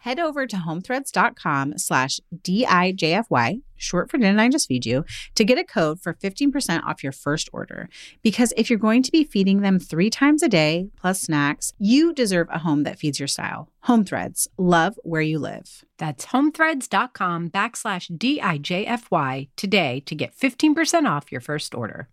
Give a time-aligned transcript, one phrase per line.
[0.00, 5.04] head over to homethreads.com slash D-I-J-F-Y, short for Didn't I Just Feed You,
[5.34, 7.88] to get a code for 15% off your first order.
[8.22, 12.12] Because if you're going to be feeding them three times a day, plus snacks, you
[12.12, 13.68] deserve a home that feeds your style.
[13.84, 15.84] Home Threads, love where you live.
[15.98, 22.08] That's homethreads.com backslash D-I-J-F-Y today to get 15% off your first order.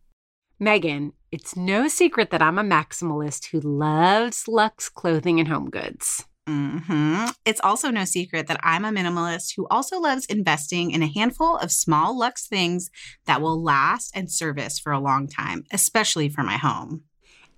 [0.59, 6.27] Megan, it's no secret that I'm a maximalist who loves luxe clothing and home goods.
[6.48, 7.26] Mm-hmm.
[7.46, 11.58] It's also no secret that I'm a minimalist who also loves investing in a handful
[11.58, 12.90] of small luxe things
[13.26, 17.03] that will last and service for a long time, especially for my home.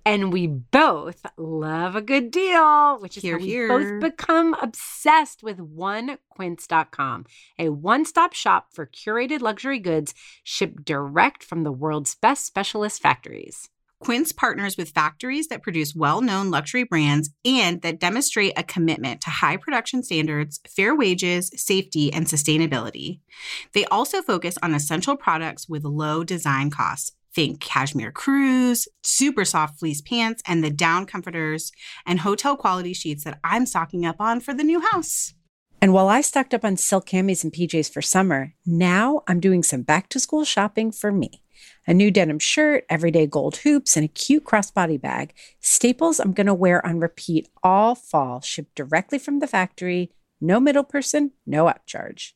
[0.04, 3.68] And we both love a good deal, which is here, how we here.
[3.68, 7.26] both become obsessed with onequince.com,
[7.58, 13.68] a one-stop shop for curated luxury goods shipped direct from the world's best specialist factories.
[14.00, 19.20] Quince partners with factories that produce well known luxury brands and that demonstrate a commitment
[19.20, 23.20] to high production standards, fair wages, safety, and sustainability.
[23.74, 27.12] They also focus on essential products with low design costs.
[27.32, 31.70] Think cashmere crews, super soft fleece pants, and the down comforters
[32.04, 35.34] and hotel quality sheets that I'm stocking up on for the new house.
[35.82, 39.62] And while I stocked up on silk camis and PJs for summer, now I'm doing
[39.62, 41.42] some back to school shopping for me
[41.86, 45.34] a new denim shirt, everyday gold hoops, and a cute crossbody bag.
[45.60, 50.12] Staples I'm going to wear on repeat all fall, shipped directly from the factory.
[50.40, 52.32] No middle person, no upcharge.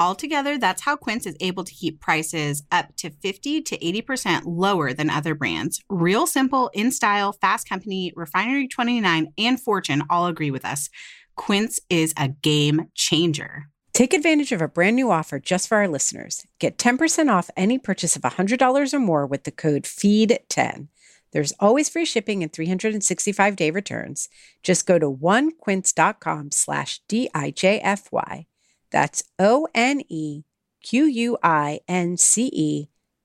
[0.00, 4.92] Altogether, that's how Quince is able to keep prices up to 50 to 80% lower
[4.92, 5.80] than other brands.
[5.88, 10.90] Real simple, in style, fast company, Refinery 29, and Fortune all agree with us.
[11.36, 13.68] Quince is a game changer.
[13.92, 16.46] Take advantage of a brand new offer just for our listeners.
[16.58, 20.88] Get 10% off any purchase of $100 or more with the code FEED10.
[21.32, 24.28] There's always free shipping and 365 day returns.
[24.62, 28.46] Just go to onequince.com slash D-I-J-F-Y.
[28.90, 30.44] That's O-N-E-Q-U-I-N-C-E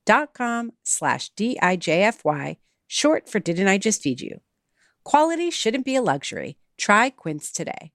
[0.06, 2.58] dot com slash D-I-J-F-Y,
[2.88, 4.40] short for Didn't I Just Feed You?
[5.04, 6.58] Quality shouldn't be a luxury.
[6.78, 7.92] Try Quince today.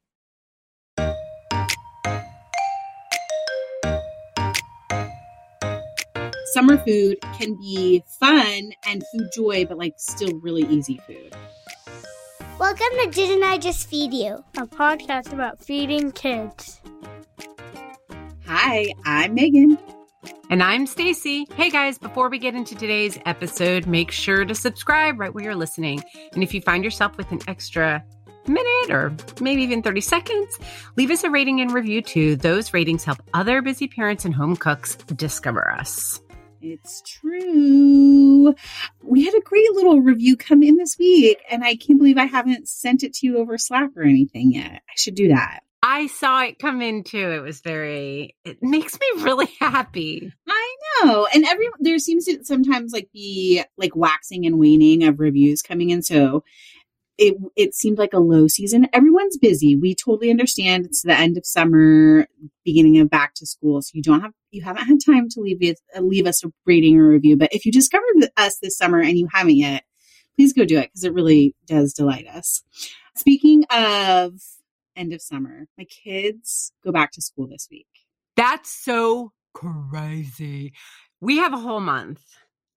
[6.53, 11.35] Summer food can be fun and food joy, but like still really easy food.
[12.59, 14.45] Welcome to Didn't I Just Feed You?
[14.59, 16.83] A podcast about feeding kids.
[18.47, 19.79] Hi, I'm Megan.
[20.51, 21.47] And I'm Stacy.
[21.55, 25.57] Hey guys, before we get into today's episode, make sure to subscribe right where you're
[25.57, 26.03] listening.
[26.35, 28.05] And if you find yourself with an extra
[28.47, 30.59] minute or maybe even 30 seconds,
[30.99, 32.37] leave us a rating and review too.
[32.37, 36.21] Those ratings help other busy parents and home cooks discover us.
[36.63, 38.55] It's true.
[39.03, 42.27] We had a great little review come in this week, and I can't believe I
[42.27, 44.75] haven't sent it to you over Slack or anything yet.
[44.89, 45.61] I should do that.
[45.83, 47.33] I saw it come in too.
[47.33, 50.33] It was very, it makes me really happy.
[50.47, 51.27] I know.
[51.35, 55.91] And every, there seems to sometimes like be like waxing and waning of reviews coming
[55.91, 56.03] in.
[56.03, 56.45] So
[57.19, 58.89] it it seemed like a low season.
[58.93, 59.77] Everyone's busy.
[59.77, 60.87] We totally understand.
[60.87, 62.27] It's the end of summer,
[62.65, 65.63] beginning of back to school, so you don't have you haven't had time to leave
[65.63, 67.37] it, uh, leave us a rating or review.
[67.37, 69.85] But if you discovered us this summer and you haven't yet,
[70.37, 72.63] please go do it because it really does delight us.
[73.17, 74.35] Speaking of
[74.97, 77.87] end of summer, my kids go back to school this week.
[78.37, 80.73] That's so crazy.
[81.21, 82.23] We have a whole month.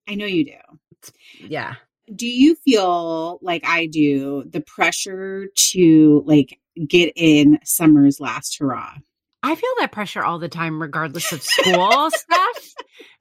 [0.07, 1.11] I know you do.
[1.39, 1.75] Yeah
[2.13, 8.95] do you feel like I do the pressure to like get in summer's last hurrah?
[9.45, 12.73] I feel that pressure all the time, regardless of school stuff,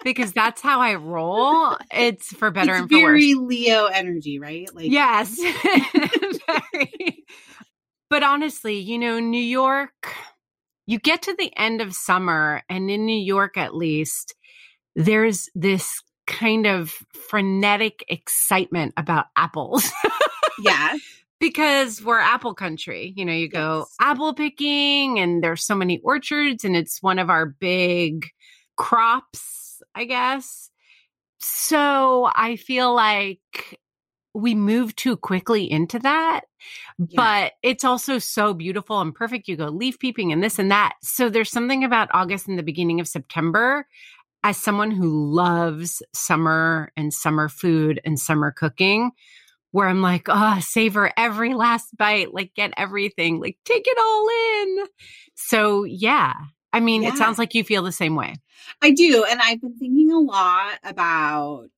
[0.05, 1.77] because that's how I roll.
[1.93, 3.49] It's for better it's and for very worse.
[3.49, 4.67] Leo energy, right?
[4.75, 5.39] Like yes,
[8.11, 10.15] but honestly, you know, New York.
[10.87, 14.35] You get to the end of summer, and in New York, at least,
[14.95, 16.93] there's this kind of
[17.29, 19.91] frenetic excitement about apples.
[20.63, 20.97] yeah.
[21.41, 23.13] Because we're apple country.
[23.17, 23.97] You know, you go Yes.
[24.01, 28.29] apple picking and there's so many orchards and it's one of our big
[28.77, 30.71] crops, I guess.
[31.41, 33.79] So I feel like
[34.33, 36.43] we move too quickly into that.
[36.99, 37.07] Yeah.
[37.17, 39.47] But it's also so beautiful and perfect.
[39.49, 40.95] You go leaf peeping and this and that.
[41.03, 43.87] So there's something about August and the beginning of September
[44.45, 49.11] as someone who loves summer and summer food and summer cooking,
[49.73, 54.29] where I'm like, oh, savor every last bite, like get everything, like take it all
[54.63, 54.87] in.
[55.35, 56.35] So, yeah.
[56.73, 57.09] I mean, Yeah.
[57.09, 58.35] it sounds like you feel the same way.
[58.83, 59.25] I do.
[59.29, 61.71] And I've been thinking a lot about,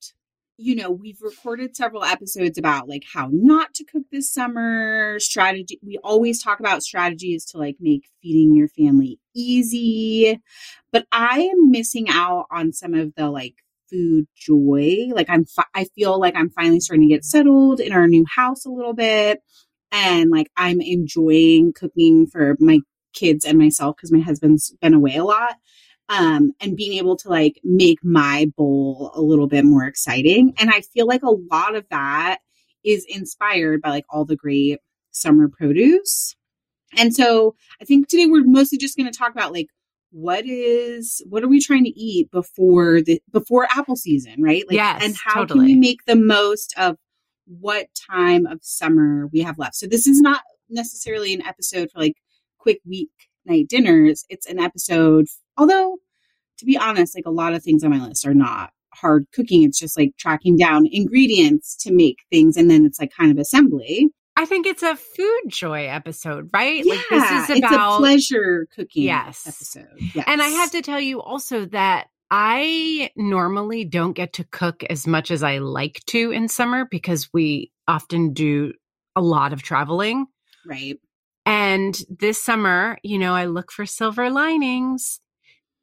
[0.59, 5.79] you know, we've recorded several episodes about like how not to cook this summer, strategy.
[5.85, 10.41] We always talk about strategies to like make feeding your family easy.
[10.93, 13.57] But I am missing out on some of the like
[13.91, 15.09] food joy.
[15.13, 18.25] Like I'm, fi- I feel like I'm finally starting to get settled in our new
[18.35, 19.43] house a little bit.
[19.93, 22.81] And like I'm enjoying cooking for my
[23.13, 25.57] kids and myself because my husband's been away a lot
[26.09, 30.55] um, and being able to like make my bowl a little bit more exciting.
[30.59, 32.39] And I feel like a lot of that
[32.85, 34.79] is inspired by like all the great
[35.11, 36.37] summer produce.
[36.97, 39.69] And so I think today we're mostly just going to talk about like
[40.13, 44.65] what is what are we trying to eat before the before apple season, right?
[44.67, 46.97] Like Yes, and how can we make the most of
[47.47, 49.77] what time of summer we have left.
[49.77, 52.17] So this is not necessarily an episode for like
[52.59, 54.25] quick weeknight dinners.
[54.29, 55.27] It's an episode
[55.57, 55.99] although
[56.59, 59.63] to be honest, like a lot of things on my list are not hard cooking.
[59.63, 63.37] It's just like tracking down ingredients to make things and then it's like kind of
[63.39, 64.09] assembly.
[64.39, 66.83] I think it's a food joy episode, right?
[66.85, 69.47] Yeah, like this is it's a about pleasure cooking Yes.
[69.47, 69.99] episode.
[70.15, 70.25] Yes.
[70.27, 75.07] And I have to tell you also that I normally don't get to cook as
[75.07, 78.73] much as I like to in summer because we often do
[79.15, 80.27] a lot of traveling.
[80.67, 80.99] right.
[81.45, 85.21] And this summer, you know, I look for silver linings.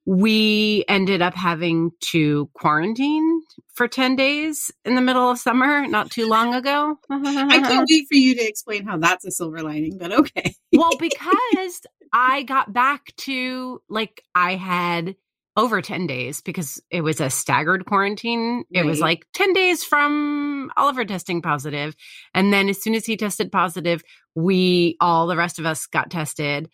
[0.05, 3.41] We ended up having to quarantine
[3.73, 6.97] for 10 days in the middle of summer not too long ago.
[7.09, 10.55] I can't wait for you to explain how that's a silver lining, but okay.
[10.73, 15.15] well, because I got back to like I had
[15.55, 18.63] over 10 days because it was a staggered quarantine.
[18.71, 21.95] It was like 10 days from Oliver testing positive.
[22.33, 24.03] And then as soon as he tested positive,
[24.33, 26.69] we all the rest of us got tested.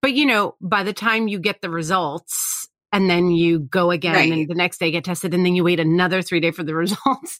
[0.00, 2.61] But you know, by the time you get the results
[2.92, 4.32] and then you go again Right.
[4.32, 6.74] and the next day get tested and then you wait another 3 day for the
[6.84, 7.38] results,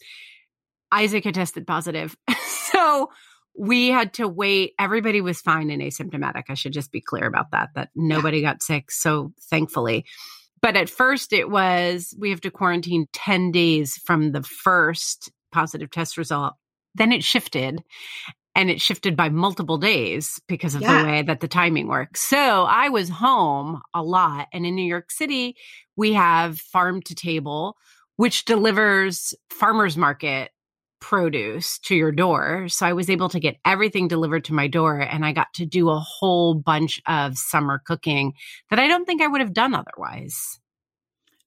[0.90, 2.16] Isaac had tested positive.
[2.46, 3.10] so
[3.58, 4.72] we had to wait.
[4.78, 6.44] Everybody was fine and asymptomatic.
[6.48, 8.90] I should just be clear about that, that nobody got sick.
[8.90, 10.06] So thankfully.
[10.62, 15.90] But at first it was, we have to quarantine 10 days from the first positive
[15.90, 16.54] test result.
[16.94, 17.82] Then it shifted
[18.54, 20.98] and it shifted by multiple days because of Yeah.
[21.02, 22.20] the way that the timing works.
[22.20, 24.48] So I was home a lot.
[24.52, 25.56] And in New York City,
[25.96, 27.76] we have farm to table,
[28.16, 30.50] which delivers farmers market
[31.00, 32.68] produce to your door.
[32.68, 35.66] So I was able to get everything delivered to my door and I got to
[35.66, 38.34] do a whole bunch of summer cooking
[38.70, 40.60] that I don't think I would have done otherwise.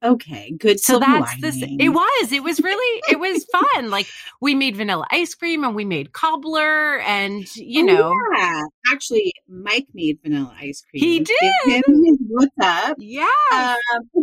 [0.06, 0.80] Okay, good.
[0.80, 3.90] So that's this it was it was really it was fun.
[3.90, 4.08] Like
[4.40, 8.62] we made vanilla ice cream and we made cobbler and you Oh, know yeah.
[8.92, 11.02] Actually, Mike made vanilla ice cream.
[11.04, 11.84] He did.
[12.28, 12.98] what's up.
[13.00, 13.26] yeah.
[13.54, 13.76] Um,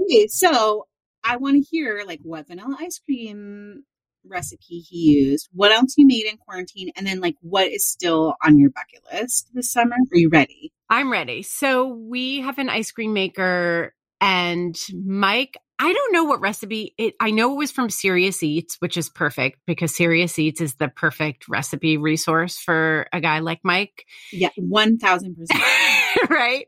[0.03, 0.87] okay, so
[1.25, 3.85] I want to hear like what vanilla ice cream
[4.25, 8.35] recipe he used, what else you made in quarantine, and then like what is still
[8.45, 9.97] on your bucket list this summer.
[9.97, 10.73] Are you ready?
[10.89, 11.43] I'm ready.
[11.43, 17.15] So we have an ice cream maker and Mike, I don't know what recipe it
[17.21, 20.89] I know it was from Serious Eats, which is perfect because Serious Eats is the
[20.89, 24.07] perfect recipe resource for a guy like Mike.
[24.33, 25.63] Yeah, one thousand percent.
[26.31, 26.67] right?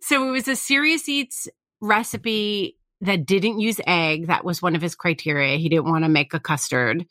[0.00, 1.48] So it was a Serious Eats
[1.80, 4.28] recipe that didn't use egg.
[4.28, 5.58] That was one of his criteria.
[5.58, 7.04] He didn't want to make a custard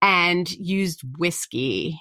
[0.00, 2.00] and used whiskey.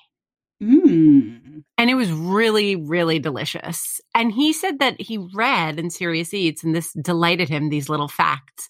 [0.62, 1.64] Mm.
[1.78, 4.00] And it was really, really delicious.
[4.16, 8.08] And he said that he read in Serious Eats, and this delighted him, these little
[8.08, 8.70] facts,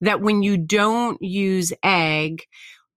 [0.00, 2.42] that when you don't use egg,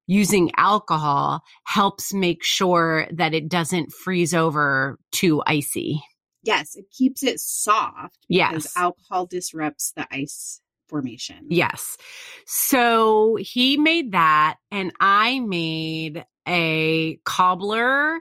[0.06, 6.01] using alcohol helps make sure that it doesn't freeze over too icy.
[6.44, 8.77] Yes, it keeps it soft because Yes.
[8.77, 11.48] alcohol disrupts the ice formation.
[11.50, 11.98] Yes.
[12.46, 18.19] So he made that, and I made a cobbler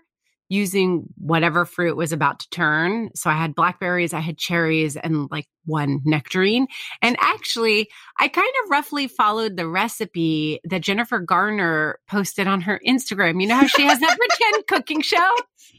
[0.49, 3.11] using whatever fruit was about to turn.
[3.15, 6.69] So I had blackberries, I had cherries, and like one nectarine.
[7.03, 7.89] And actually,
[8.21, 13.41] I kind of roughly followed the recipe that Jennifer Garner posted on her Instagram.
[13.41, 15.31] You know how she has that pretend cooking show?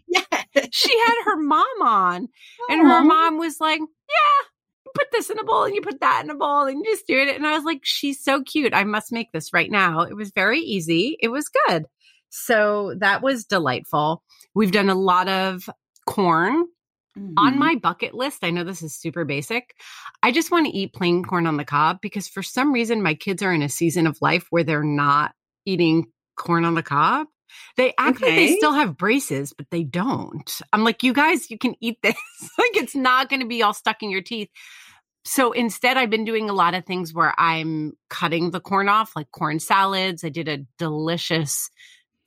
[0.07, 0.21] Yeah.
[0.71, 2.27] She had her mom on,
[2.69, 4.45] and her mom was like, Yeah,
[4.85, 6.85] you put this in a bowl and you put that in a bowl and you
[6.91, 7.35] just do it.
[7.35, 8.73] And I was like, She's so cute.
[8.73, 10.01] I must make this right now.
[10.01, 11.17] It was very easy.
[11.21, 11.85] It was good.
[12.29, 14.23] So that was delightful.
[14.53, 15.69] We've done a lot of
[16.05, 16.65] corn
[17.35, 17.57] on Mhm.
[17.57, 18.43] my bucket list.
[18.43, 19.75] I know this is super basic.
[20.21, 23.15] I just want to eat plain corn on the cob because for some reason my
[23.15, 25.33] kids are in a season of life where they're not
[25.65, 27.27] eating corn on the cob.
[27.75, 30.51] They act like they still have braces, but they don't.
[30.73, 32.13] I'm like, you guys, you can eat this.
[32.57, 34.49] like it's not going to be all stuck in your teeth.
[35.25, 39.15] So instead, I've been doing a lot of things where I'm cutting the corn off,
[39.15, 40.23] like corn salads.
[40.23, 41.69] I did a delicious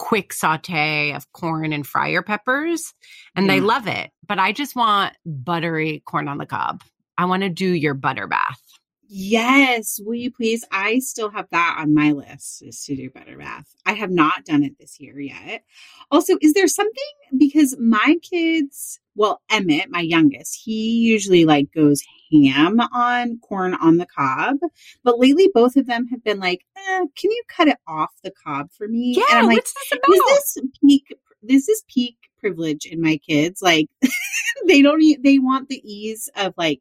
[0.00, 2.94] quick saute of corn and fryer peppers,
[3.36, 3.66] and they mm.
[3.66, 4.10] love it.
[4.26, 6.82] But I just want buttery corn on the cob.
[7.18, 8.58] I want to do your butter bath.
[9.06, 10.64] Yes, will you please?
[10.72, 13.66] I still have that on my list is to do butter bath.
[13.84, 15.64] I have not done it this year yet.
[16.10, 16.94] Also, is there something
[17.36, 23.98] because my kids, well, Emmett, my youngest, he usually like goes ham on corn on
[23.98, 24.56] the cob,
[25.04, 28.32] but lately both of them have been like, eh, "Can you cut it off the
[28.42, 30.16] cob for me?" and I'm like, what's this about?
[30.16, 30.22] "Is
[30.54, 31.14] this peak?
[31.42, 33.60] This is peak privilege in my kids.
[33.60, 33.88] Like,
[34.66, 35.02] they don't.
[35.02, 36.80] eat They want the ease of like."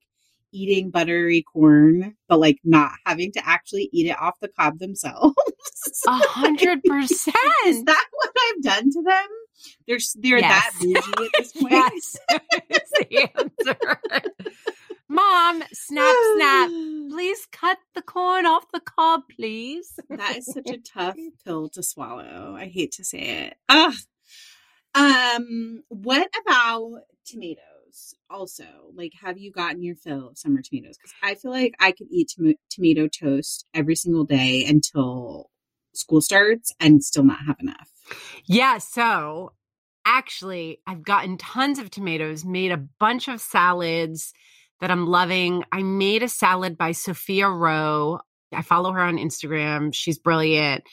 [0.52, 5.36] eating buttery corn, but like not having to actually eat it off the cob themselves.
[6.08, 7.36] A hundred percent.
[7.68, 9.28] Is that what I've done to them?
[9.88, 11.04] They're they're that Yes.
[11.06, 11.72] bougie at this point.
[11.72, 13.30] Yes, the
[13.68, 14.02] answer.
[15.08, 16.70] Mom, snap, snap.
[17.10, 20.00] Please cut the corn off the cob, please.
[20.10, 22.56] that is such a tough pill to swallow.
[22.58, 23.56] I hate to say it.
[23.68, 23.94] Ugh.
[24.96, 28.14] Um, what about tomatoes?
[28.30, 30.98] Also, like, have you gotten your fill of summer tomatoes?
[30.98, 35.50] Because I feel like I could eat tom- tomato toast every single day until
[35.94, 37.90] school starts and still not have enough.
[38.46, 39.54] Yeah, so
[40.06, 44.34] actually, I've gotten tons of tomatoes, made a bunch of salads
[44.82, 45.64] that I'm loving.
[45.72, 48.20] I made a salad by Sophia Roe.
[48.54, 49.94] I follow her on Instagram.
[49.94, 50.84] She's brilliant.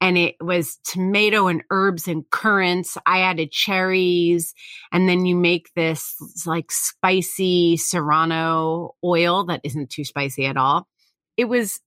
[0.00, 2.98] And it was tomato and herbs and currants.
[3.06, 4.54] I added cherries.
[4.90, 10.88] And then you make this like spicy serrano oil that isn't too spicy at all.
[11.36, 11.80] It was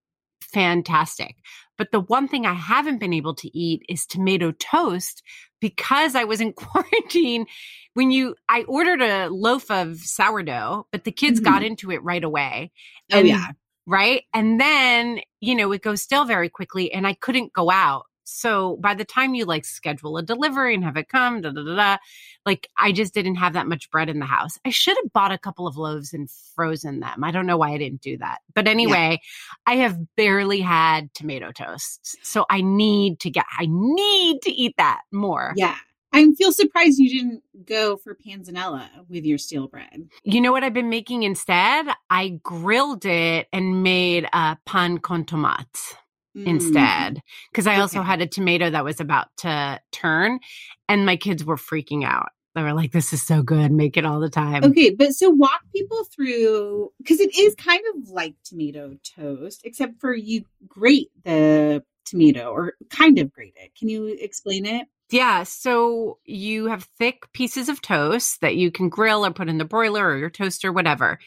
[0.56, 1.36] fantastic.
[1.78, 5.22] But the one thing I haven't been able to eat is tomato toast
[5.60, 7.46] because I was in quarantine.
[7.94, 11.68] When you, I ordered a loaf of sourdough, but the kids got mm.
[11.68, 12.72] into it right away.
[13.12, 13.48] Oh yeah.
[13.86, 14.24] Right.
[14.34, 18.06] And then, you know, it goes stale very quickly and I couldn't go out.
[18.26, 21.64] So by the time you like schedule a delivery and have it come, da da
[21.64, 21.98] da da,
[22.46, 24.60] like I just didn't have that much bread in the house.
[24.66, 27.24] I should have bought a couple of loaves and frozen them.
[27.24, 28.40] I don't know why I didn't do that.
[28.54, 29.22] But anyway,
[29.66, 32.18] I have barely had tomato toast.
[32.26, 35.54] So I need to get, I need to eat that more.
[35.56, 35.76] Yeah.
[36.14, 40.08] I feel surprised you didn't go for panzanella with your steel bread.
[40.24, 41.88] You know what I've been making instead?
[42.10, 45.96] I grilled it and made a pan con tomates.
[46.36, 46.48] Mm.
[46.48, 48.08] instead because I also Okay.
[48.08, 50.40] had a tomato that was about to turn
[50.90, 52.30] and my kids were freaking out.
[52.56, 53.72] They were like, this is so good.
[53.72, 54.64] Make it all the time.
[54.64, 60.00] Okay, but so walk people through because it is kind of like tomato toast, except
[60.00, 63.76] for you grate the tomato or kind of grate it.
[63.78, 64.88] Can you explain it?
[65.12, 65.44] Yeah.
[65.44, 69.66] So you have thick pieces of toast that you can grill or put in the
[69.66, 71.20] broiler or your toaster, whatever.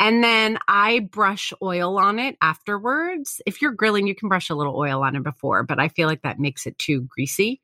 [0.00, 3.40] And then I brush oil on it afterwards.
[3.46, 6.08] If you're grilling, you can brush a little oil on it before, but I feel
[6.08, 7.60] like that makes it too greasy.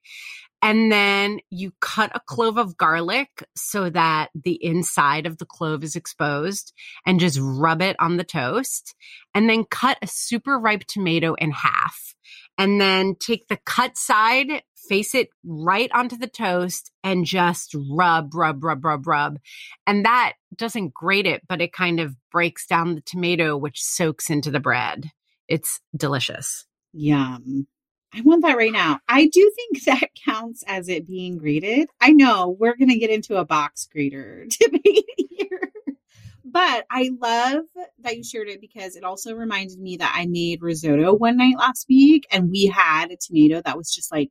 [0.63, 5.83] And then you cut a clove of garlic so that the inside of the clove
[5.83, 6.75] is exposed
[7.07, 8.95] and just rub it on the toast.
[9.35, 12.15] And then cut a super ripe tomato in half.
[12.59, 18.35] And then take the cut side, face it right onto the toast, and just rub,
[18.35, 19.39] rub, rub, rub, rub.
[19.87, 24.31] And that doesn't grate it, but it kind of breaks down the tomato, which soaks
[24.31, 25.11] into the bread.
[25.49, 26.67] It's delicious.
[26.93, 27.67] Yum.
[28.13, 28.99] I want that right now.
[29.09, 31.89] I do think that counts as it being grated.
[32.01, 35.73] I know we're going to get into a box grater debate here.
[36.45, 37.65] But I love
[38.01, 41.57] that you shared it because it also reminded me that I made risotto one night
[41.57, 44.31] last week and we had a tomato that was just like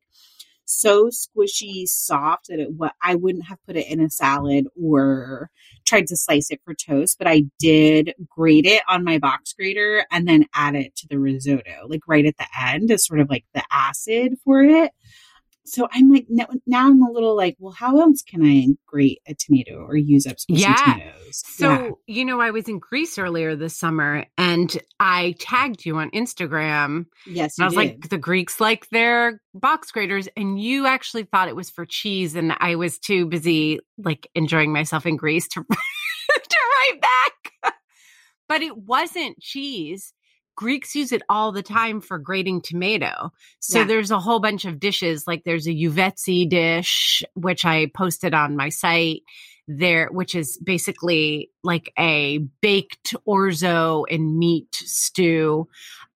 [0.70, 2.68] so squishy soft that it
[3.02, 5.50] I wouldn't have put it in a salad or
[5.86, 10.04] tried to slice it for toast, but I did grate it on my box grater
[10.10, 13.28] and then add it to the risotto, like right at the end as sort of
[13.28, 14.92] like the acid for it.
[15.66, 19.20] So I'm like, now, now I'm a little like, well, how else can I grate
[19.26, 20.74] a tomato or use up Yeah.
[20.74, 21.42] tomatoes?
[21.46, 21.90] So, Yeah.
[22.06, 27.06] you know, I was in Greece earlier this summer and I tagged you on Instagram.
[27.26, 27.78] yes, I was did.
[27.78, 30.28] like, the Greeks like their box graters.
[30.36, 32.34] And you actually thought it was for cheese.
[32.34, 36.56] And I was too busy like enjoying myself in Greece to, to
[36.90, 37.74] write back.
[38.48, 40.12] but it wasn't cheese.
[40.60, 43.32] Greeks use it all the time for grating tomato.
[43.60, 43.84] So Yeah.
[43.86, 45.26] there's a whole bunch of dishes.
[45.26, 49.22] Like there's a Youvetsi dish, which I posted on my site
[49.66, 55.66] there, which is basically like a baked orzo and meat stew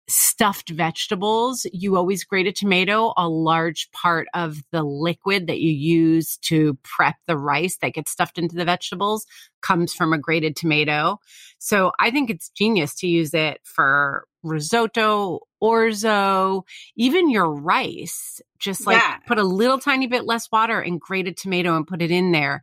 [0.10, 3.14] stuffed vegetables, you always grate a tomato.
[3.18, 8.12] A large part of the liquid that you use to prep the rice that gets
[8.12, 9.26] stuffed into the vegetables
[9.62, 11.20] comes from a grated tomato.
[11.60, 16.64] So I think it's genius to use it for risotto, orzo,
[16.96, 18.42] even your rice.
[18.60, 19.18] Just like Yeah.
[19.28, 22.32] put a little tiny bit less water and grate a tomato and put it in
[22.32, 22.62] there.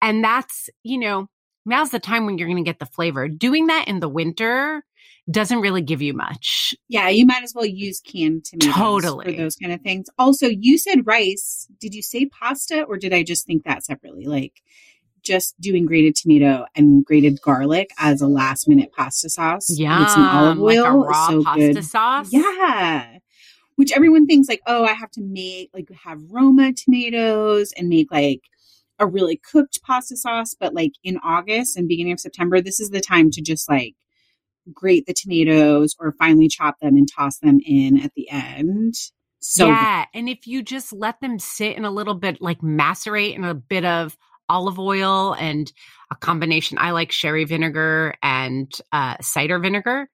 [0.00, 1.28] And that's, you know,
[1.66, 3.28] now's the time when you're going to get the flavor.
[3.28, 4.84] Doing that in the winter
[5.30, 6.74] doesn't really give you much.
[6.88, 9.24] Yeah, you might as well use canned tomatoes Totally.
[9.24, 10.08] for those kind of things.
[10.18, 11.68] Also, you said rice.
[11.80, 14.26] Did you say pasta or did I just think that separately?
[14.26, 14.62] Like
[15.22, 20.10] just doing grated tomato and grated garlic as a last minute pasta sauce Yeah, with
[20.10, 20.84] some olive like oil.
[20.84, 21.84] a is raw so pasta good.
[21.84, 22.28] sauce.
[22.32, 23.18] Yeah.
[23.76, 28.12] Which everyone thinks like, oh, I have to make like have Roma tomatoes and make
[28.12, 28.42] like
[28.98, 30.54] a really cooked pasta sauce.
[30.58, 33.94] But like in August and beginning of September, this is the time to just like
[34.72, 38.94] grate the tomatoes or finely chop them and toss them in at the end.
[39.40, 39.70] So good.
[39.72, 43.42] yeah, and if you just let them sit in a little bit, like macerate in
[43.42, 44.16] a bit of
[44.52, 45.72] olive oil and
[46.10, 46.78] a combination.
[46.78, 50.10] I like sherry vinegar and uh, cider vinegar,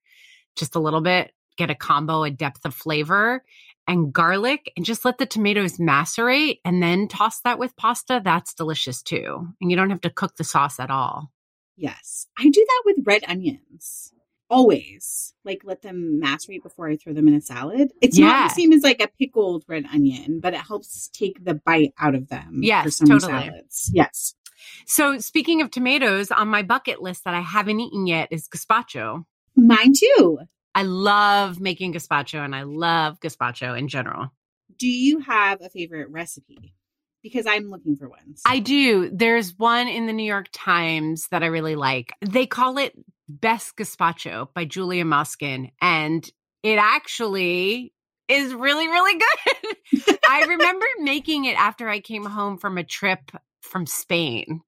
[0.57, 1.33] just a little bit.
[1.57, 3.42] Get a combo, a depth of flavor,
[3.88, 8.21] and garlic, and just let the tomatoes macerate, and then toss that with pasta.
[8.23, 11.33] That's delicious too, and you don't have to cook the sauce at all.
[11.76, 12.26] yes.
[12.38, 14.12] I do that with red onions.
[14.50, 15.35] Always.
[15.45, 17.93] Like let them macerate before I throw them in a salad.
[18.00, 21.55] It's not the same as like a pickled red onion, but it helps take the
[21.55, 23.21] bite out of them for Yes, totally.
[23.21, 23.90] salads.
[23.93, 24.35] Yes.
[24.87, 29.25] So, speaking of tomatoes, on my bucket list that I haven't eaten yet is gazpacho.
[29.55, 30.38] Mine too.
[30.75, 34.33] I love making gazpacho and I love gazpacho in general.
[34.78, 36.75] Do you have a favorite recipe?
[37.23, 38.43] Because I'm looking for ones.
[38.47, 39.11] I do.
[39.12, 42.12] There's one in the New York Times that I really like.
[42.21, 42.93] They call it
[43.29, 46.29] Best Gazpacho by Julia Moskin, and
[46.63, 47.93] it actually
[48.29, 49.21] is really, really
[49.93, 50.19] good.
[50.29, 53.31] I remember making it after I came home from a trip
[53.62, 54.61] from Spain.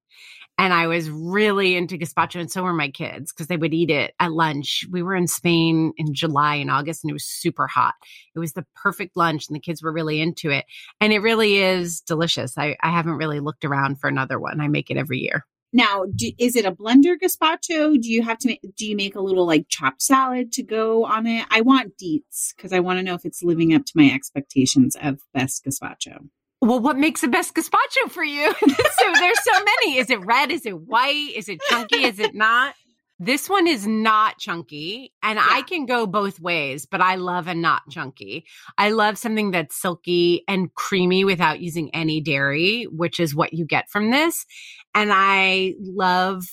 [0.59, 3.89] And I was really into gazpacho, and so were my kids because they would eat
[3.89, 4.85] it at lunch.
[4.91, 7.95] We were in Spain in July and August, and it was super hot.
[8.35, 10.67] It was the perfect lunch, and the kids were really into it.
[11.01, 12.59] And it really is delicious.
[12.59, 14.61] I, I haven't really looked around for another one.
[14.61, 15.47] I make it every year.
[15.73, 18.01] Now, do, is it a blender gazpacho?
[18.01, 21.05] Do you have to make, do you make a little like chopped salad to go
[21.05, 21.47] on it?
[21.51, 24.97] I want deets because I want to know if it's living up to my expectations
[25.01, 26.29] of best gazpacho.
[26.63, 28.53] Well, what makes the best gazpacho for you?
[28.61, 29.99] so there's so many.
[29.99, 30.51] Is it red?
[30.51, 31.33] Is it white?
[31.35, 32.05] Is it chunky?
[32.05, 32.75] Is it not?
[33.23, 37.55] This one is not chunky, and I can go both ways, but I love a
[37.55, 38.47] not chunky.
[38.79, 43.67] I love something that's silky and creamy without using any dairy, which is what you
[43.67, 44.47] get from this.
[44.95, 46.45] And I love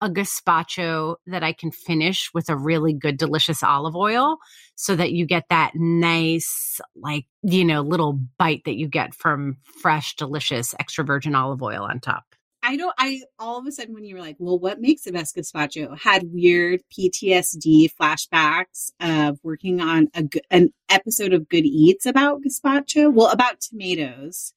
[0.00, 4.36] a gazpacho that I can finish with a really good, delicious olive oil
[4.76, 9.56] so that you get that nice, like, you know, little bite that you get from
[9.80, 12.24] fresh, delicious extra virgin olive oil on top.
[12.62, 12.94] I don't.
[12.98, 15.96] I all of a sudden when you were like, "Well, what makes the best gazpacho?"
[15.96, 23.12] Had weird PTSD flashbacks of working on a an episode of Good Eats about gazpacho.
[23.12, 24.52] Well, about tomatoes,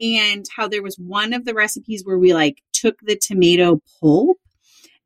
[0.00, 4.38] and how there was one of the recipes where we like took the tomato pulp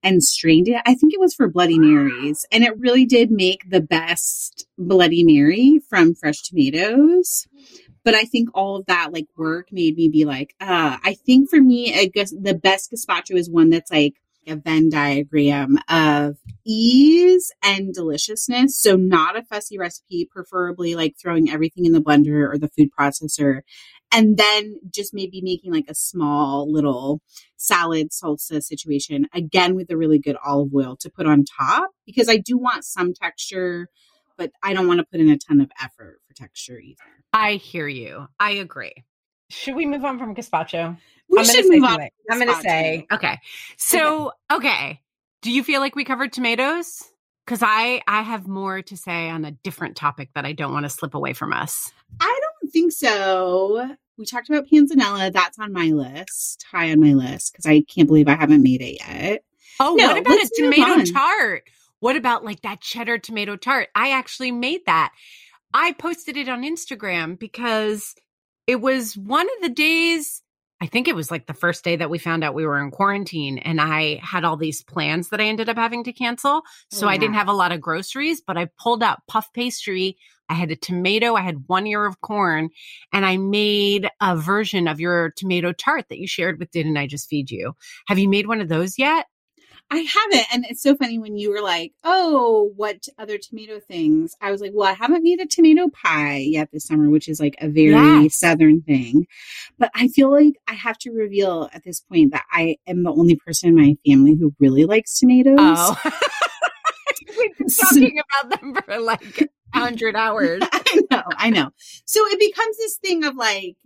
[0.02, 0.82] and strained it.
[0.84, 5.24] I think it was for Bloody Marys, and it really did make the best Bloody
[5.24, 7.46] Mary from fresh tomatoes
[8.04, 11.48] but I think all of that like work made me be like, uh, I think
[11.48, 14.14] for me, I guess the best gazpacho is one that's like
[14.46, 18.78] a Venn diagram of ease and deliciousness.
[18.78, 22.90] So not a fussy recipe, preferably like throwing everything in the blender or the food
[22.98, 23.62] processor.
[24.14, 27.20] And then just maybe making like a small little
[27.56, 32.28] salad salsa situation again with a really good olive oil to put on top because
[32.28, 33.88] I do want some texture,
[34.36, 37.02] but I don't want to put in a ton of effort for texture either.
[37.32, 38.28] I hear you.
[38.38, 38.94] I agree.
[39.50, 40.96] Should we move on from gazpacho?
[41.28, 41.90] We I'm gonna should say move on.
[41.90, 42.10] something.
[42.30, 43.38] I'm going to say, okay.
[43.76, 45.00] So, okay.
[45.42, 47.02] Do you feel like we covered tomatoes?
[47.44, 50.84] Because I I have more to say on a different topic that I don't want
[50.84, 51.92] to slip away from us.
[52.20, 53.96] I don't think so.
[54.16, 55.32] We talked about panzanella.
[55.32, 58.80] That's on my list, high on my list, because I can't believe I haven't made
[58.80, 59.42] it yet.
[59.80, 61.04] Oh, No, what about a tomato on.
[61.06, 61.64] tart?
[62.00, 63.88] What about like that cheddar tomato tart?
[63.94, 65.12] I actually made that.
[65.72, 68.14] I posted it on Instagram because
[68.66, 70.40] it was one of the days
[70.80, 72.90] I think it was like the first day that we found out we were in
[72.90, 76.62] quarantine and I had all these plans that I ended up having to cancel.
[76.90, 80.18] So Oh, I didn't have a lot of groceries, but I pulled out puff pastry.
[80.48, 82.70] I had a tomato, I had one ear of corn,
[83.12, 87.06] and I made a version of your tomato tart that you shared with Didn't I
[87.06, 87.74] Just Feed You?
[88.08, 89.26] Have you made one of those yet?
[89.90, 90.46] I haven't.
[90.52, 94.34] And it's so funny when you were like, oh, what other tomato things?
[94.40, 97.38] I was like, well, I haven't made a tomato pie yet this summer, which is
[97.38, 98.36] like a very Yes.
[98.36, 99.26] southern thing.
[99.78, 103.12] But I feel like I have to reveal at this point that I am the
[103.12, 105.56] only person in my family who really likes tomatoes.
[105.58, 105.96] Oh.
[107.38, 110.62] We've been talking about them for like hundred hours.
[110.72, 111.70] I know, I know.
[112.04, 113.76] So it becomes this thing of like,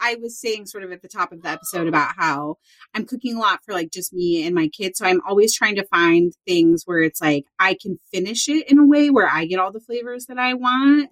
[0.00, 2.56] I was saying sort of at the top of the episode about how
[2.94, 4.98] I'm cooking a lot for like just me and my kids.
[4.98, 8.78] So I'm always trying to find things where it's like I can finish it in
[8.78, 11.10] a way where I get all the flavors that I want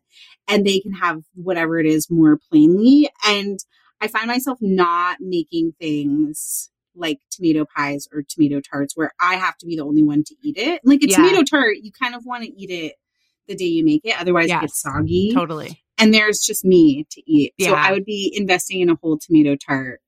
[0.49, 3.11] and they can have whatever it is more plainly.
[3.27, 3.59] And
[4.01, 9.57] I find myself not making things like tomato pies or tomato tarts where I have
[9.59, 10.81] to be the only one to eat it.
[10.85, 11.17] Like a Yeah.
[11.17, 12.95] tomato tart, you kind of want to eat it
[13.49, 15.33] the day you make it, otherwise it gets soggy.
[15.35, 15.83] Totally.
[15.99, 17.55] And there's just me to eat.
[17.57, 17.69] Yeah.
[17.69, 20.01] So I would be investing in a whole tomato tart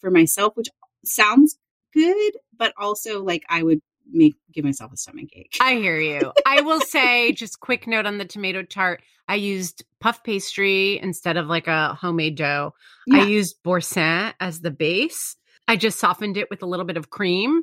[0.00, 0.68] for myself, which
[1.04, 1.58] sounds
[1.92, 5.56] good, but also like I would make give myself a stomach ache.
[5.60, 6.32] I hear you.
[6.46, 9.02] I will say, just quick note on the tomato tart.
[9.28, 12.74] I used puff pastry instead of like a homemade dough.
[13.08, 13.22] Yeah.
[13.22, 15.36] I used boursin as the base.
[15.66, 17.62] I just softened it with a little bit of cream,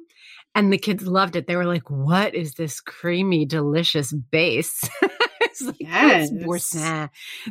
[0.56, 1.48] and the kids loved it.
[1.48, 4.88] They were like, "What is this creamy, delicious base?"
[5.42, 6.30] it's like, Yes.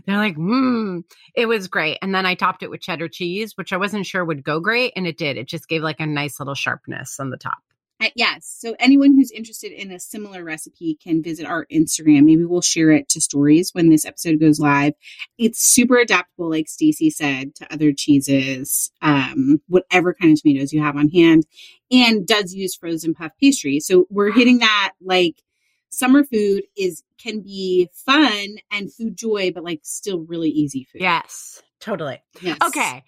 [0.06, 3.72] They're like, "Mmm." It was great, and then I topped it with cheddar cheese, which
[3.72, 5.36] I wasn't sure would go great, and it did.
[5.36, 7.58] It just gave like a nice little sharpness on the top.
[8.14, 8.46] Yes.
[8.58, 12.24] So anyone who's interested in a similar recipe can visit our Instagram.
[12.24, 14.94] Maybe we'll share it to stories when this episode goes live.
[15.38, 20.82] It's super adaptable, like Stacy said, to other cheeses, um, whatever kind of tomatoes you
[20.82, 21.46] have on hand,
[21.90, 23.80] and does use frozen puff pastry.
[23.80, 25.42] So we're hitting that like
[25.90, 31.02] summer food is can be fun and food joy, but like still really easy food.
[31.02, 32.22] Yes, totally.
[32.40, 32.58] Yes.
[32.64, 33.04] Okay.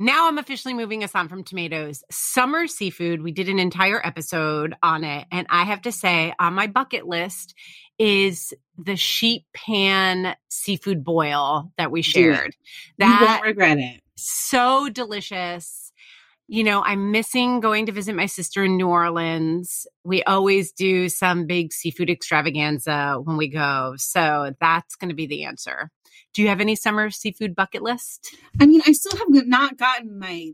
[0.00, 2.02] Now I'm officially moving us on from tomatoes.
[2.10, 3.22] Summer seafood.
[3.22, 5.26] We did an entire episode on it.
[5.30, 7.54] And I have to say, on my bucket list
[7.98, 12.56] is the sheet pan seafood boil that we shared.
[12.98, 14.00] You That won't regret it.
[14.16, 15.92] so delicious.
[16.48, 19.86] You know, I'm missing going to visit my sister in New Orleans.
[20.04, 23.94] We always do some big seafood extravaganza when we go.
[23.96, 25.90] So that's going to be the answer.
[26.32, 28.36] Do you have any summer seafood bucket list?
[28.60, 30.52] I mean, I still have not gotten my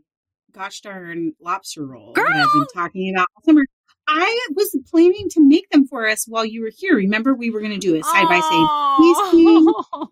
[0.51, 3.63] gosh darn lobster roll that I've been talking about all summer.
[4.07, 6.95] I was planning to make them for us while you were here.
[6.95, 8.97] Remember, we were going to do it side by side.
[8.97, 9.65] Please, please,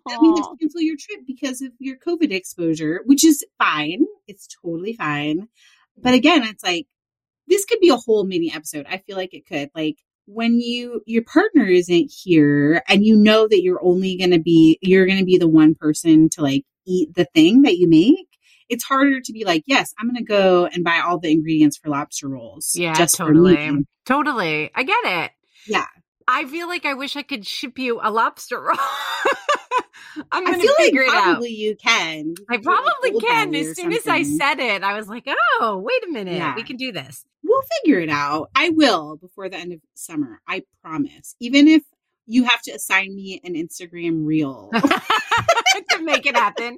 [0.07, 4.05] That means to cancel your trip because of your COVID exposure, which is fine.
[4.27, 5.49] It's totally fine.
[5.97, 6.87] But again, it's like
[7.47, 8.85] this could be a whole mini episode.
[8.89, 9.69] I feel like it could.
[9.75, 9.97] Like
[10.31, 14.77] when you your partner isn't here and you know that you're only going to be
[14.81, 18.27] you're going to be the one person to like eat the thing that you make.
[18.69, 21.77] It's harder to be like, yes, I'm going to go and buy all the ingredients
[21.77, 22.73] for lobster rolls.
[22.75, 23.71] Yeah, just totally.
[24.05, 24.69] Totally.
[24.75, 25.31] I get it.
[25.67, 25.85] Yeah.
[26.27, 28.77] I feel like I wish I could ship you a lobster roll.
[30.31, 31.23] I'm feel to like figure it out.
[31.23, 32.35] probably you can.
[32.49, 33.55] I probably can.
[33.55, 35.27] As soon as I said it, I was like,
[35.59, 36.35] oh, wait a minute.
[36.35, 36.55] Yeah.
[36.55, 37.25] We can do this.
[37.43, 38.49] We'll figure it out.
[38.55, 40.41] I will before the end of summer.
[40.47, 41.35] I promise.
[41.39, 41.83] Even if
[42.25, 44.71] you have to assign me an Instagram reel.
[45.91, 46.77] to make it happen.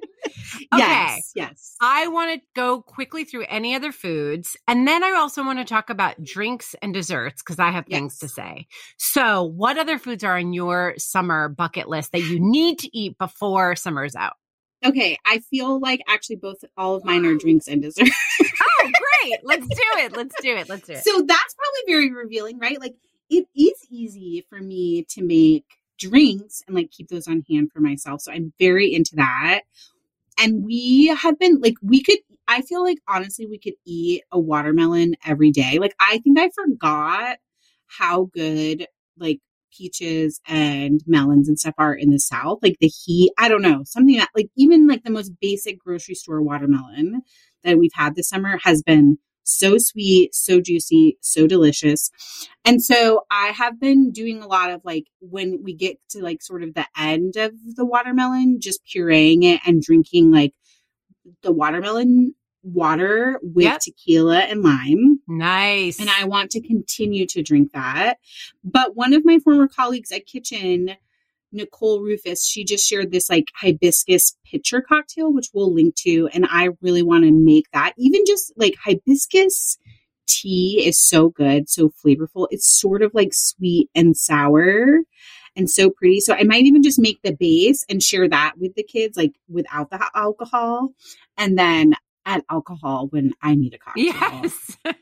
[0.72, 0.78] Okay.
[0.78, 1.76] Yes, yes.
[1.80, 4.56] I want to go quickly through any other foods.
[4.66, 8.18] And then I also want to talk about drinks and desserts because I have things
[8.18, 8.66] to say.
[8.96, 13.18] So, what other foods are on your summer bucket list that you need to eat
[13.18, 14.34] before summer's out?
[14.84, 18.08] Okay, I feel like actually both all of mine are drinks and dessert.
[18.40, 18.90] Oh,
[19.22, 19.38] great.
[19.44, 20.16] Let's do it.
[20.16, 20.68] Let's do it.
[20.68, 21.04] Let's do it.
[21.04, 22.80] so that's probably very revealing, right?
[22.80, 22.94] Like
[23.30, 25.64] it is easy for me to make
[26.08, 28.22] drinks and like keep those on hand for myself.
[28.22, 29.62] So I'm very into that.
[30.38, 34.38] And we have been like we could I feel like honestly we could eat a
[34.38, 35.78] watermelon every day.
[35.78, 37.38] Like I think I forgot
[37.86, 38.86] how good
[39.18, 39.40] like
[39.76, 42.58] peaches and melons and stuff are in the south.
[42.62, 46.14] Like the heat, I don't know, something that like even like the most basic grocery
[46.14, 47.22] store watermelon
[47.64, 52.10] that we've had this summer has been so sweet, so juicy, so delicious.
[52.64, 56.42] And so I have been doing a lot of like when we get to like
[56.42, 60.54] sort of the end of the watermelon, just pureeing it and drinking like
[61.42, 63.80] the watermelon water with Yep.
[63.80, 65.20] tequila and lime.
[65.26, 65.98] Nice.
[66.00, 68.18] And I want to continue to drink that.
[68.62, 70.96] But one of my former colleagues at Kitchn
[71.52, 76.28] Nicole Rufus, she just shared this like hibiscus pitcher cocktail, which we'll link to.
[76.32, 77.92] And I really want to make that.
[77.96, 79.78] Even just like hibiscus
[80.26, 82.48] tea is so good, so flavorful.
[82.50, 85.00] It's sort of like sweet and sour
[85.56, 86.20] and so pretty.
[86.20, 89.34] So I might even just make the base and share that with the kids, like
[89.48, 90.90] without the alcohol,
[91.36, 94.04] and then add alcohol when I need a cocktail.
[94.04, 94.76] Yes.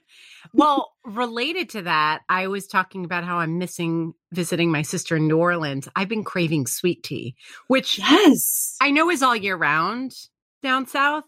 [0.53, 5.29] well, related to that, I was talking about how I'm missing visiting my sister in
[5.29, 5.89] New Orleans.
[5.95, 10.13] I've been craving sweet tea, which yes, I know is all year round
[10.63, 11.25] down south.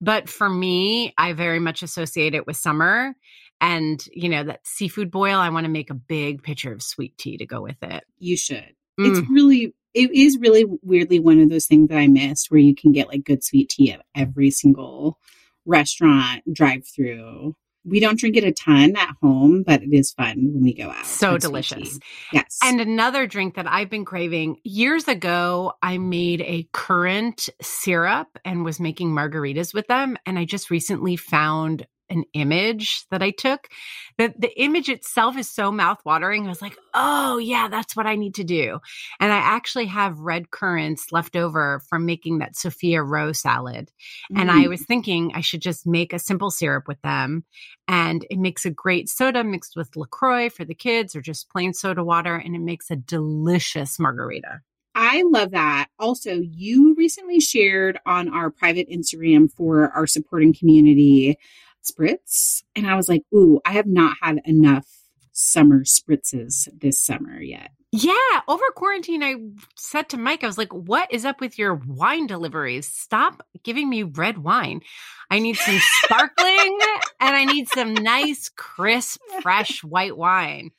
[0.00, 3.14] But for me, I very much associate it with summer.
[3.60, 7.16] And, you know, that seafood boil, I want to make a big pitcher of sweet
[7.16, 8.04] tea to go with it.
[8.18, 8.74] You should.
[9.00, 9.08] Mm.
[9.08, 12.74] It's really, it is really weirdly one of those things that I missed where you
[12.74, 15.18] can get like good sweet tea at every single
[15.64, 20.52] restaurant, drive through we don't drink it a ton at home, but it is fun
[20.52, 21.06] when we go out.
[21.06, 21.98] So delicious.
[22.32, 22.58] Yes.
[22.62, 28.64] And another drink that I've been craving years ago, I made a currant syrup and
[28.64, 30.16] was making margaritas with them.
[30.26, 33.68] And I just recently found an image that I took.
[34.16, 36.44] The the image itself is so mouthwatering.
[36.44, 38.78] I was like, oh yeah, that's what I need to do.
[39.20, 43.90] And I actually have red currants left over from making that Sophia Roe salad.
[44.32, 44.40] Mm.
[44.40, 44.68] And I mm.
[44.68, 47.44] was thinking I should just make a simple syrup with them.
[47.88, 51.74] And it makes a great soda mixed with LaCroix for the kids or just plain
[51.74, 52.36] soda water.
[52.36, 54.60] And it makes a delicious margarita.
[54.94, 55.88] I love that.
[55.98, 61.36] Also, you recently shared on our private Instagram for our supporting community
[61.84, 62.62] spritz.
[62.74, 64.86] And I was like, ooh, I have not had enough
[65.32, 67.70] summer spritzes this summer yet.
[67.92, 69.36] Yeah, over quarantine, I
[69.76, 72.88] said to Mike, I was like, what is up with your wine deliveries?
[72.88, 74.80] Stop giving me red wine.
[75.30, 76.78] I need some sparkling
[77.20, 80.70] and I need some nice, crisp, fresh white wine.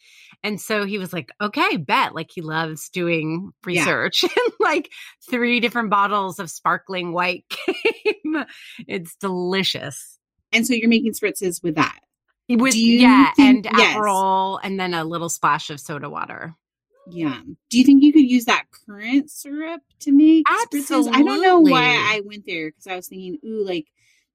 [0.43, 2.13] And so he was like, okay, bet.
[2.13, 4.23] Like he loves doing research.
[4.23, 4.29] Yeah.
[4.45, 4.91] and like
[5.29, 8.43] three different bottles of sparkling white came.
[8.87, 10.19] it's delicious.
[10.55, 11.99] And so you're making spritzes with that.
[12.47, 13.97] With yeah, think, and yes.
[13.97, 16.55] Aperol, and then a little splash of soda water.
[17.07, 17.39] Yeah.
[17.69, 21.11] Do you think you could use that currant syrup to make Absolutely.
[21.11, 21.15] spritzes?
[21.15, 23.87] I don't know why I went there because I was thinking, ooh, like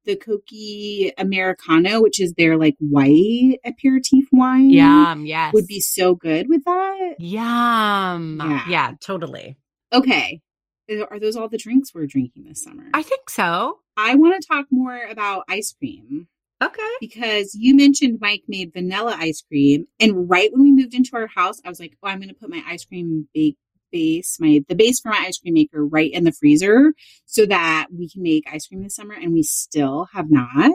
[0.05, 4.71] the Cocchi Americano, which is their like white aperitif wine.
[4.71, 5.53] Yum, yes.
[5.53, 7.17] Would be so good with that.
[7.19, 8.41] Yum.
[8.41, 9.57] Yeah, yeah totally.
[9.93, 10.41] Okay.
[11.11, 12.85] Are those all the drinks we're drinking this summer?
[12.95, 13.79] I think so.
[13.97, 16.29] I want to talk more about ice cream.
[16.63, 16.83] Okay.
[17.01, 19.87] Because you mentioned Mike made vanilla ice cream.
[19.99, 22.35] And right when we moved into our house, I was like, oh, I'm going to
[22.35, 23.57] put my ice cream bake
[23.91, 26.93] base, my the base for my ice cream maker right in the freezer
[27.27, 29.15] so that we can make ice cream this summer.
[29.15, 30.71] And we still have not.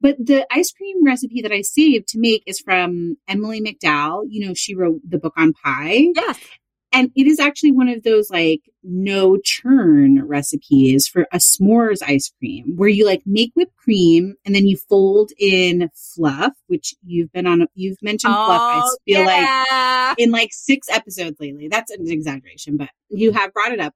[0.00, 4.24] But the ice cream recipe that I saved to make is from Emily McDowell.
[4.28, 6.08] You know, she wrote the book on pie.
[6.14, 6.40] Yes.
[6.90, 12.32] And it is actually one of those like no churn recipes for a s'mores ice
[12.38, 17.30] cream where you like make whipped cream and then you fold in fluff, which you've
[17.32, 18.60] been on, you've mentioned oh, fluff.
[18.60, 20.06] I oh, feel yeah.
[20.08, 21.68] like in like six episodes lately.
[21.68, 23.94] That's an exaggeration, but you have brought it up.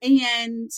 [0.00, 0.70] And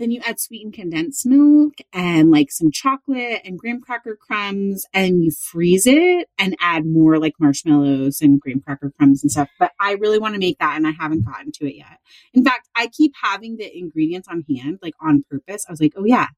[0.00, 5.22] then you add sweetened condensed milk and like some chocolate and graham cracker crumbs and
[5.22, 9.50] you freeze it and add more like marshmallows and graham cracker crumbs and stuff.
[9.58, 11.98] But I really want to make that and I haven't gotten to it yet.
[12.32, 15.66] In fact, I keep having the ingredients on hand, like on purpose.
[15.68, 16.28] I was like, oh yeah,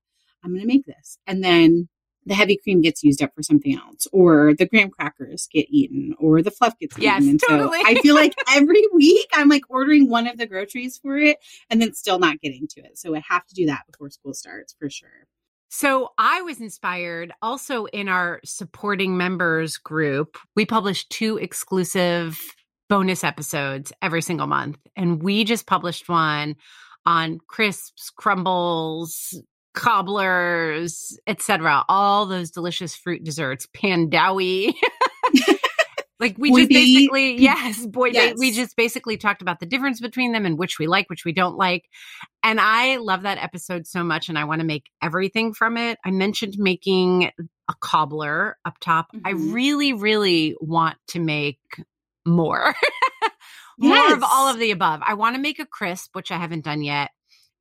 [0.42, 1.18] I'm going to make this.
[1.29, 1.88] And then
[2.27, 6.15] the heavy cream gets used up for something else, or the graham crackers get eaten,
[6.19, 7.31] or the fluff gets yes, eaten.
[7.31, 7.81] And totally.
[7.81, 11.39] so I feel like every week I'm like ordering one of the groceries for it
[11.71, 12.99] and then still not getting to it.
[12.99, 15.27] So I have to do that before school starts for sure.
[15.75, 20.37] So I was inspired also in our supporting members group.
[20.55, 22.39] We publish two exclusive
[22.91, 24.77] bonus episodes every single month.
[24.97, 26.57] And we just published one
[27.07, 29.43] on crisps, crumbles,
[29.75, 31.85] cobblers, etc.
[31.89, 34.75] All those delicious fruit desserts, pandowdy.
[36.21, 38.37] like we just basically, yes, boy, yes.
[38.39, 41.33] we just basically talked about the difference between them and which we like, which we
[41.33, 41.89] don't like.
[42.43, 45.99] And I love that episode so much, and I want to make everything from it.
[46.05, 47.31] I mentioned making
[47.69, 49.13] a cobbler up top.
[49.13, 49.27] Mm-hmm.
[49.27, 51.59] I really, really want to make
[52.25, 52.75] more.
[53.79, 54.13] more yes.
[54.13, 55.01] of all of the above.
[55.05, 57.11] I want to make a crisp, which I haven't done yet.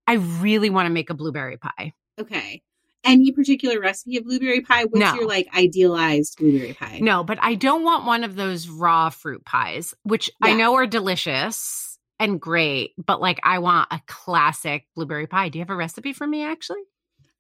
[0.08, 1.94] I really want to make a blueberry pie.
[2.20, 2.62] Okay.
[3.04, 4.84] Any particular recipe of blueberry pie?
[4.84, 5.16] What's no.
[5.16, 7.00] your like idealized blueberry pie?
[7.02, 10.52] No, but I don't want one of those raw fruit pies, which yeah.
[10.52, 15.50] I know are delicious and great, but like I want a classic blueberry pie.
[15.50, 16.82] Do you have a recipe for me actually?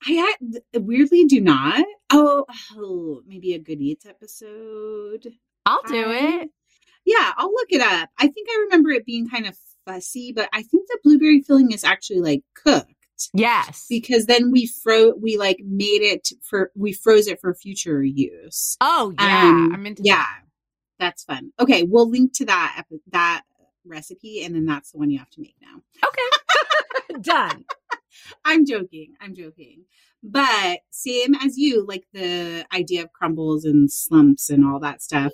[0.03, 0.33] I
[0.73, 1.85] weirdly do not.
[2.09, 5.31] Oh, oh maybe a good eats episode.
[5.67, 6.49] I'll do I, it.
[7.05, 8.09] Yeah, I'll look it up.
[8.17, 9.55] I think I remember it being kind of
[9.85, 12.93] fussy, but I think the blueberry filling is actually like cooked
[13.33, 13.85] Yes.
[13.89, 18.77] because then we fro we like made it for we froze it for future use.
[18.81, 20.41] oh yeah, Um, I'm into yeah, that.
[20.99, 21.51] that's fun.
[21.59, 23.43] Okay, we'll link to that that
[23.85, 25.81] recipe, and then that's the one you have to make now.
[26.07, 27.19] Okay.
[27.21, 27.65] Done.
[28.45, 29.13] I'm joking.
[29.19, 29.85] I'm joking.
[30.23, 35.31] But same as you, like the idea of crumbles and slumps and all that stuff.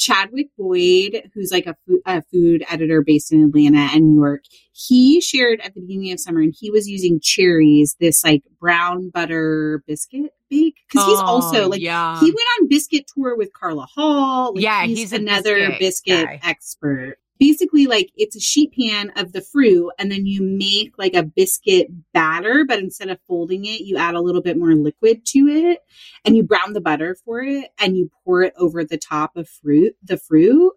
[0.00, 5.20] Chadwick Boyd, who's like a, a food editor based in Atlanta and New York, he
[5.20, 9.84] shared at the beginning of summer and he was using cherries, this like brown butter
[9.86, 10.76] biscuit bake.
[10.90, 12.18] Cause he's oh, also Oh, like, yeah.
[12.18, 14.54] he went on biscuit tour with Carla Hall.
[14.54, 17.18] Like, Yeah, he's a another biscuit biscuit, expert.
[17.40, 21.22] Basically, like it's a sheet pan of the fruit, and then you make like a
[21.22, 25.48] biscuit batter, but instead of folding it, you add a little bit more liquid to
[25.48, 25.78] it,
[26.24, 29.48] and you brown the butter for it, and you pour it over the top of
[29.48, 30.74] fruit, the fruit,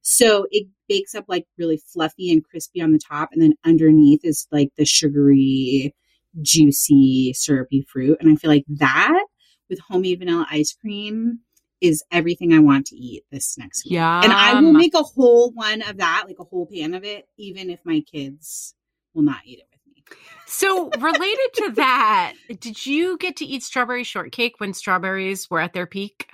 [0.00, 4.24] so it bakes up like really fluffy and crispy on the top, and then underneath
[4.24, 5.94] is like the sugary,
[6.40, 9.26] juicy, syrupy fruit, and I feel like that
[9.68, 11.40] with homemade vanilla ice cream
[11.80, 13.92] is everything I want to eat this next week.
[13.94, 14.20] Yeah.
[14.22, 17.28] And I will make a whole one of that, like a whole pan of it,
[17.36, 18.74] even if my kids
[19.14, 20.02] will not eat it with me.
[20.46, 25.72] So, related to that, did you get to eat strawberry shortcake when strawberries were at
[25.72, 26.30] their peak?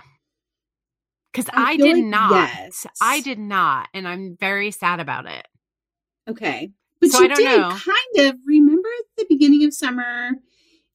[1.33, 2.31] Because I I, did like not.
[2.33, 2.87] yes.
[3.01, 3.89] I did not.
[3.95, 5.47] And I'm very sad about it.
[6.29, 6.71] Okay.
[7.01, 7.71] But So you I don't did know.
[7.71, 10.33] kind of remember at the beginning of summer,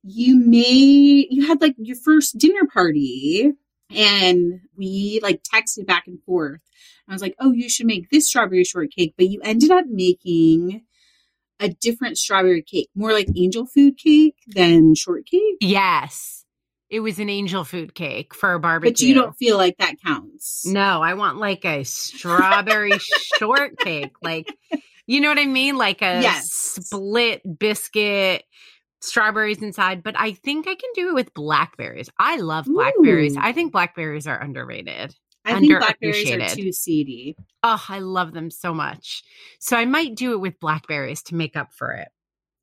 [0.04, 3.52] you made, you had like your first dinner party
[3.90, 6.62] and we like texted back and forth.
[7.08, 9.14] I was like, oh, you should make this strawberry shortcake.
[9.18, 10.84] But you ended up making
[11.60, 15.58] a different strawberry cake, more like angel food cake than shortcake.
[15.62, 16.44] Yes.
[16.90, 18.92] It was an angel food cake for a barbecue.
[18.92, 20.66] But you don't feel like that counts.
[20.66, 22.98] No, I want like a strawberry
[23.40, 24.14] shortcake.
[24.22, 24.54] Like,
[25.06, 25.78] you know what I mean?
[25.78, 26.50] Like a Yes.
[26.52, 28.44] split biscuit,
[29.08, 30.04] strawberries inside.
[30.04, 32.10] But I think I can do it with blackberries.
[32.20, 33.36] I love blackberries.
[33.36, 33.42] Ooh.
[33.42, 35.16] I think blackberries are underrated.
[35.46, 37.38] I think blackberries are too seedy.
[37.64, 39.24] Oh, I love them so much.
[39.60, 42.10] So I might do it with blackberries to make up for it.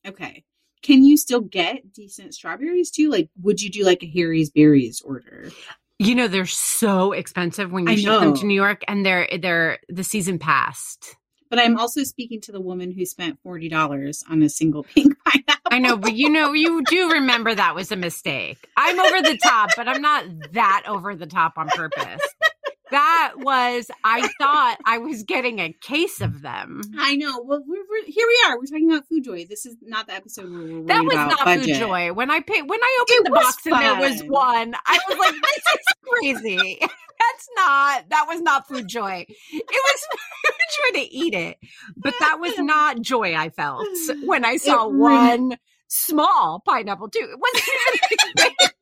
[0.06, 0.44] Okay.
[0.82, 3.10] Can you still get decent strawberries too?
[3.10, 5.50] Like, would you do like a Harry's Berries order?
[5.98, 9.28] You know, they're so expensive when you I ship them to New York and they're
[9.40, 11.16] they're the season passed.
[11.54, 15.14] But I'm also speaking to the woman who spent forty dollars on a single pink
[15.24, 15.62] pineapple.
[15.70, 18.68] I know, but you know, you do remember that was a mistake.
[18.76, 22.20] I'm over the top, but I'm not that over the top on purpose.
[22.94, 26.80] That was, I thought I was getting a case of them.
[26.96, 27.42] I know.
[27.42, 28.24] Well, we're, we're here.
[28.26, 28.56] We are.
[28.58, 29.46] We're talking about Food Joy.
[29.48, 31.64] This is not the episode where we're That was not budget.
[31.64, 32.12] food joy.
[32.12, 35.18] When I paid, when I opened It the box and there was one, I was
[35.18, 38.08] like, "This is crazy." That's not.
[38.10, 39.24] That was not food joy.
[39.28, 40.06] It was
[40.44, 40.54] food
[40.92, 41.58] joy to eat it,
[41.96, 43.34] but that was not joy.
[43.34, 43.86] I felt
[44.24, 47.20] when I saw really- one small pineapple too.
[47.20, 48.73] It wasn't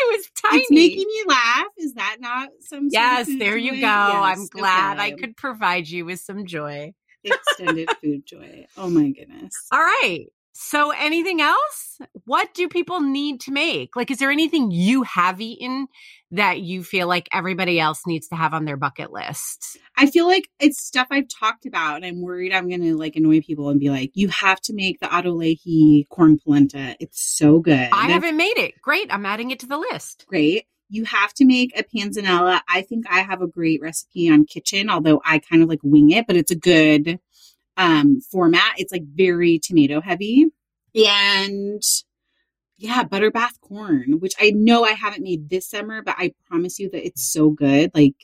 [0.12, 0.60] it was tiny.
[0.62, 1.66] It's making you laugh.
[1.78, 2.88] Is that not some?
[2.90, 3.80] yes, there you joy?
[3.80, 3.86] go.
[3.88, 6.94] I'm Yes, glad I could provide you with some joy.
[7.24, 8.66] extended food joy.
[8.76, 9.54] Oh my goodness.
[9.72, 10.26] All right.
[10.52, 11.98] So, anything else?
[12.24, 13.94] What do people need to make?
[13.94, 15.86] Like, is there anything you have eaten
[16.32, 19.78] that you feel like everybody else needs to have on their bucket list?
[19.96, 23.16] I feel like it's stuff I've talked about, and I'm worried I'm going to like
[23.16, 26.96] annoy people and be like, "You have to make the Ottolenghi corn polenta.
[26.98, 28.80] It's so good." I haven't made it.
[28.82, 29.12] Great.
[29.12, 30.24] I'm adding it to the list.
[30.28, 30.66] great.
[30.92, 32.62] You have to make a panzanella.
[32.68, 36.10] I think I have a great recipe on Kitchn, although I kind of like wing
[36.10, 37.20] it, but it's a good
[37.80, 38.74] um format.
[38.76, 40.46] It's like very tomato heavy.
[40.94, 41.82] And
[42.76, 46.78] yeah, butter bath corn, which I know I haven't made this summer, but I promise
[46.78, 47.90] you that it's so good.
[47.94, 48.14] Like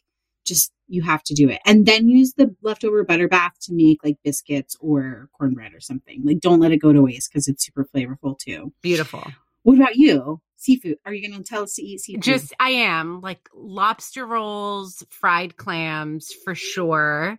[0.44, 1.60] just you have to do it.
[1.66, 6.22] And then use the leftover butter bath to make like biscuits or cornbread or something.
[6.24, 8.72] Like don't let it go to waste because it's super flavorful too.
[8.82, 9.24] Beautiful.
[9.62, 10.40] What about you?
[10.58, 10.96] Seafood.
[11.04, 12.22] Are you going to tell us to eat seafood?
[12.22, 17.38] Just, I am like lobster rolls, fried clams for sure.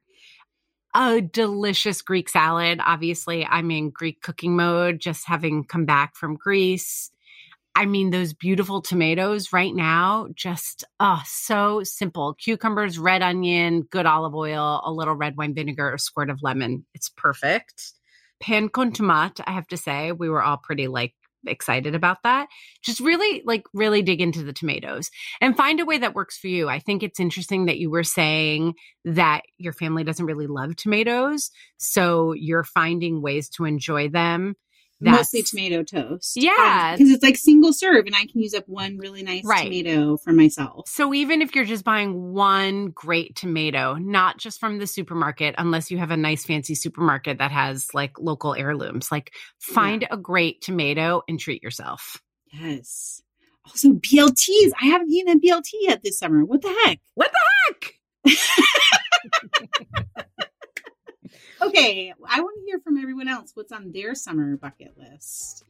[1.00, 2.80] A delicious Greek salad.
[2.84, 7.12] Obviously, I'm in Greek cooking mode, just having come back from Greece.
[7.76, 12.34] I mean, those beautiful tomatoes right now, just oh, so simple.
[12.34, 16.84] Cucumbers, red onion, good olive oil, a little red wine vinegar, a squirt of lemon.
[16.96, 17.94] It's perfect.
[18.40, 21.14] Pan con tomate, I have to say, we were all pretty like
[21.46, 22.48] excited about that.
[22.82, 25.10] Just really, like, really dig into the tomatoes
[25.42, 26.70] and find a way that works for you.
[26.70, 28.74] I think it's interesting that you were saying
[29.06, 31.52] that your family doesn't really love tomatoes.
[31.78, 34.56] So you're finding ways to enjoy them
[35.00, 36.38] mostly tomato toast.
[36.38, 36.96] Um, yeah.
[36.96, 39.64] because it's like single serve, and I can use up one really nice Right.
[39.66, 40.88] tomato for myself.
[40.88, 45.92] So even if you're just buying one great tomato, not just from the supermarket, unless
[45.92, 50.62] you have a nice fancy supermarket that has like local heirlooms, like find a great
[50.62, 52.22] tomato and treat yourself.
[52.54, 53.22] Yes.
[53.66, 54.72] Also, BLTs.
[54.82, 56.46] I haven't eaten a BLT yet this summer.
[56.46, 57.00] What the heck?
[57.16, 57.94] What the heck?
[61.62, 63.52] Okay, I want to hear from everyone else.
[63.54, 65.64] What's on their summer bucket list?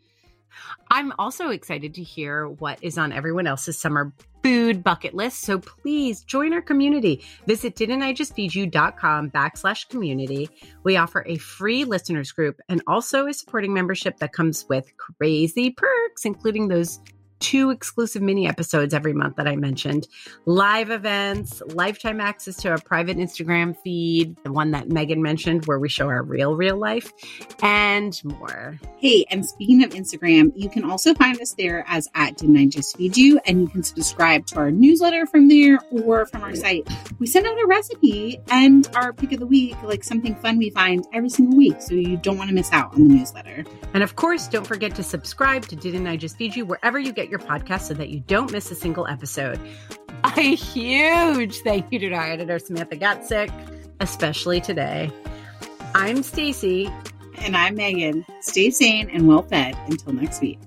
[0.89, 4.13] I'm also excited to hear what is on everyone else's summer
[4.43, 5.41] food bucket list.
[5.41, 7.23] So please join our community.
[7.47, 10.49] Visit didn't i just feed didn'tijustfeedyou.com backslash community.
[10.83, 15.71] We offer a free listeners group and also a supporting membership that comes with crazy
[15.71, 16.99] perks, including those
[17.39, 20.07] two exclusive mini episodes every month that I mentioned,
[20.45, 25.79] live events, lifetime access to a private Instagram feed, the one that Meghan mentioned where
[25.79, 27.11] we show our real, real life,
[27.61, 28.79] and more.
[28.97, 32.65] Hey, and speaking of Instagram, you can also find us there as at Didn't I
[32.65, 33.39] Just Feed You?
[33.45, 36.87] And you can subscribe to our newsletter from there or from our site.
[37.19, 40.69] We send out a recipe and our pick of the week, like something fun we
[40.71, 41.81] find every single week.
[41.81, 43.65] So you don't want to miss out on the newsletter.
[43.93, 47.11] And of course, don't forget to subscribe to Didn't I Just Feed You wherever you
[47.11, 49.59] get your podcast so that you don't miss a single episode.
[50.35, 53.51] A huge thank you to our editor, Samantha Gatzik,
[53.99, 55.11] especially today.
[55.93, 56.91] I'm Stacie.
[57.39, 58.25] And I'm Meghan.
[58.41, 60.59] Stay sane and well fed until next week.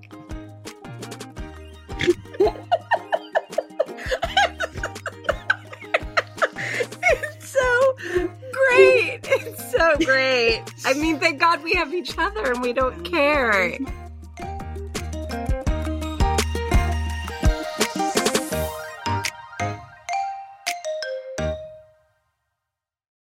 [7.13, 7.97] It's so
[8.53, 9.21] great.
[9.25, 10.63] It's so great.
[10.85, 13.77] I mean, thank God we have each other and we don't care.